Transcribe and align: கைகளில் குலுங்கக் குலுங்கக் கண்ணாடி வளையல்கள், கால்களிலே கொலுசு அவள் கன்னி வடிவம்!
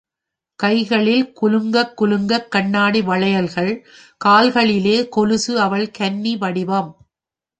கைகளில் 0.59 1.33
குலுங்கக் 1.33 1.93
குலுங்கக் 1.97 2.47
கண்ணாடி 2.47 3.01
வளையல்கள், 3.01 3.71
கால்களிலே 4.21 4.97
கொலுசு 5.09 5.53
அவள் 5.59 5.91
கன்னி 5.91 6.35
வடிவம்! 6.37 6.91